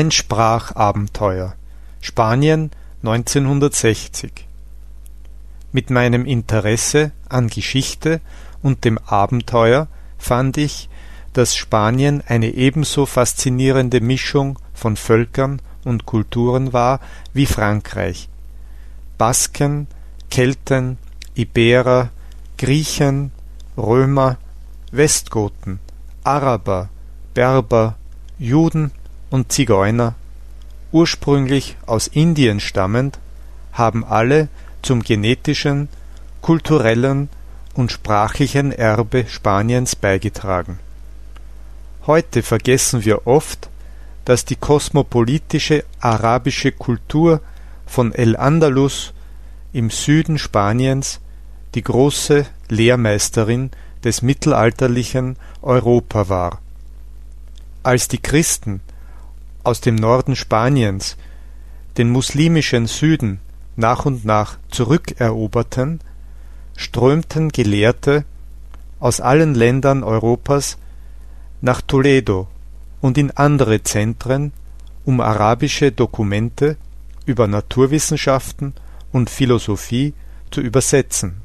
[0.00, 1.56] Ein Sprachabenteuer
[2.00, 2.70] Spanien
[3.02, 4.46] 1960
[5.72, 8.22] Mit meinem Interesse an Geschichte
[8.62, 10.88] und dem Abenteuer fand ich,
[11.34, 17.00] dass Spanien eine ebenso faszinierende Mischung von Völkern und Kulturen war
[17.34, 18.30] wie Frankreich.
[19.18, 19.86] Basken,
[20.30, 20.96] Kelten,
[21.34, 22.08] Iberer,
[22.56, 23.32] Griechen,
[23.76, 24.38] Römer,
[24.92, 25.78] Westgoten,
[26.24, 26.88] Araber,
[27.34, 27.96] Berber,
[28.38, 28.92] Juden
[29.30, 30.14] und Zigeuner,
[30.92, 33.18] ursprünglich aus Indien stammend,
[33.72, 34.48] haben alle
[34.82, 35.88] zum genetischen,
[36.40, 37.28] kulturellen
[37.74, 40.78] und sprachlichen Erbe Spaniens beigetragen.
[42.06, 43.68] Heute vergessen wir oft,
[44.24, 47.40] dass die kosmopolitische arabische Kultur
[47.86, 49.12] von El Andalus
[49.72, 51.20] im Süden Spaniens
[51.74, 53.70] die große Lehrmeisterin
[54.02, 56.60] des mittelalterlichen Europa war.
[57.82, 58.80] Als die Christen
[59.62, 61.16] aus dem Norden Spaniens
[61.96, 63.40] den muslimischen Süden
[63.76, 66.00] nach und nach zurückeroberten,
[66.76, 68.24] strömten Gelehrte
[68.98, 70.78] aus allen Ländern Europas
[71.60, 72.48] nach Toledo
[73.00, 74.52] und in andere Zentren,
[75.04, 76.76] um arabische Dokumente
[77.26, 78.74] über Naturwissenschaften
[79.12, 80.14] und Philosophie
[80.50, 81.42] zu übersetzen.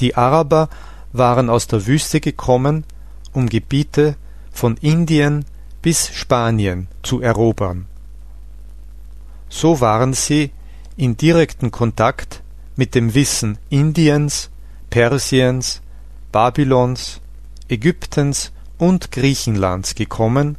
[0.00, 0.68] Die Araber
[1.12, 2.84] waren aus der Wüste gekommen,
[3.32, 4.16] um Gebiete
[4.50, 5.44] von Indien
[5.84, 7.84] bis Spanien zu erobern.
[9.50, 10.50] So waren sie
[10.96, 12.42] in direkten Kontakt
[12.74, 14.48] mit dem Wissen Indiens,
[14.88, 15.82] Persiens,
[16.32, 17.20] Babylons,
[17.68, 20.56] Ägyptens und Griechenlands gekommen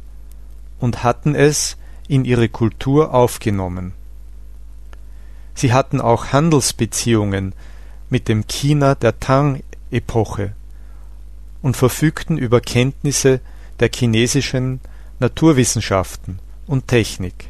[0.78, 3.94] und hatten es in ihre Kultur aufgenommen.
[5.56, 7.52] Sie hatten auch Handelsbeziehungen
[8.10, 10.52] mit dem China der Tang-Epoche
[11.62, 13.40] und verfügten über Kenntnisse
[13.80, 14.78] der chinesischen
[15.18, 17.48] Naturwissenschaften und Technik.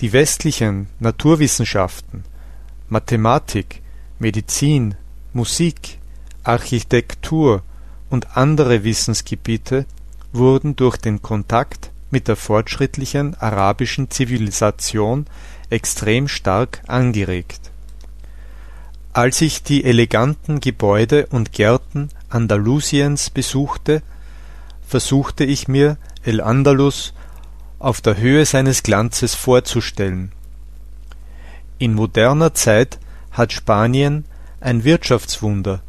[0.00, 2.24] Die westlichen Naturwissenschaften,
[2.88, 3.82] Mathematik,
[4.18, 4.94] Medizin,
[5.34, 5.98] Musik,
[6.42, 7.62] Architektur
[8.08, 9.84] und andere Wissensgebiete
[10.32, 15.26] wurden durch den Kontakt mit der fortschrittlichen arabischen Zivilisation
[15.68, 17.70] extrem stark angeregt.
[19.12, 24.02] Als ich die eleganten Gebäude und Gärten Andalusiens besuchte,
[24.86, 27.14] versuchte ich mir El Andalus
[27.78, 30.32] auf der Höhe seines Glanzes vorzustellen.
[31.78, 32.98] In moderner Zeit
[33.32, 34.24] hat Spanien
[34.60, 35.82] ein Wirtschaftswunder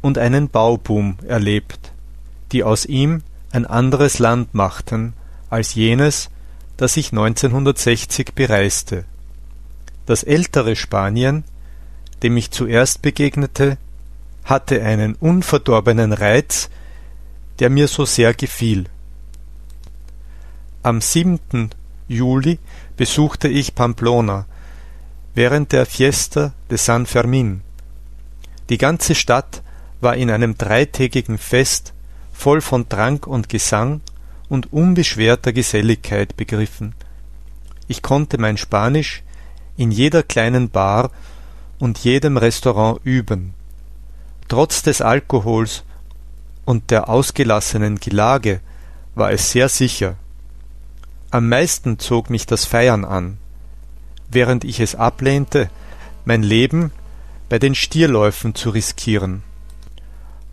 [0.00, 1.92] und einen Bauboom erlebt,
[2.52, 5.14] die aus ihm ein anderes Land machten
[5.48, 6.30] als jenes,
[6.76, 9.04] das ich 1960 bereiste.
[10.04, 11.44] Das ältere Spanien,
[12.22, 13.78] dem ich zuerst begegnete,
[14.44, 16.70] hatte einen unverdorbenen Reiz,
[17.58, 18.86] der mir so sehr gefiel.
[20.82, 21.70] Am 7.
[22.08, 22.58] Juli
[22.96, 24.46] besuchte ich Pamplona
[25.34, 27.60] während der Fiesta de San Fermin.
[28.70, 29.62] Die ganze Stadt
[30.00, 31.92] war in einem dreitägigen Fest
[32.32, 34.00] voll von Trank und Gesang
[34.48, 36.94] und unbeschwerter Geselligkeit begriffen.
[37.88, 39.22] Ich konnte mein Spanisch
[39.76, 41.10] in jeder kleinen Bar
[41.78, 43.54] und jedem Restaurant üben.
[44.48, 45.84] Trotz des Alkohols
[46.66, 48.60] und der ausgelassenen Gelage
[49.14, 50.16] war es sehr sicher.
[51.30, 53.38] Am meisten zog mich das Feiern an,
[54.30, 55.70] während ich es ablehnte,
[56.26, 56.92] mein Leben
[57.48, 59.42] bei den Stierläufen zu riskieren.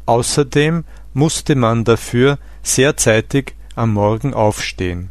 [0.06, 5.10] Außerdem musste man dafür sehr zeitig am Morgen aufstehen.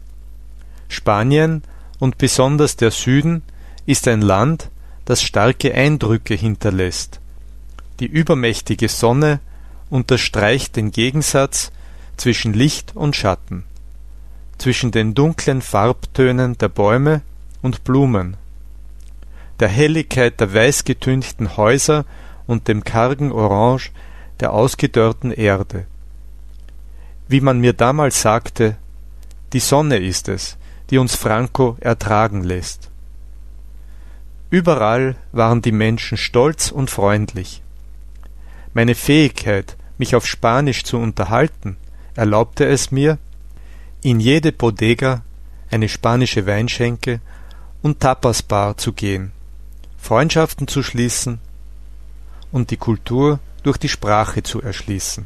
[0.89, 1.63] Spanien
[1.99, 3.43] und besonders der Süden
[3.87, 4.71] ist ein Land,
[5.05, 7.21] das starke Eindrücke hinterlässt.
[7.99, 9.41] Die übermächtige Sonne
[9.93, 11.71] unterstreicht den Gegensatz
[12.17, 13.65] zwischen Licht und Schatten,
[14.57, 17.21] zwischen den dunklen Farbtönen der Bäume
[17.61, 18.39] und Blumen,
[19.61, 22.07] der Helligkeit der weißgetünchten Häuser
[22.47, 23.91] und dem kargen Orange
[24.41, 25.85] der ausgedörrten Erde.
[27.29, 28.77] Wie man mir damals sagte,
[29.53, 30.57] die Sonne ist es,
[30.89, 32.89] die uns Franco ertragen lässt.
[34.49, 37.63] Überall waren die Menschen stolz und freundlich.
[38.73, 41.77] Meine Fähigkeit, mich auf Spanisch zu unterhalten,
[42.15, 43.19] erlaubte es mir,
[44.03, 45.23] in jede Bodega,
[45.71, 47.21] eine spanische Weinschenke
[47.83, 49.33] und Tapasbar zu gehen,
[49.97, 51.39] Freundschaften zu schließen
[52.51, 55.25] und die Kultur durch die Sprache zu erschließen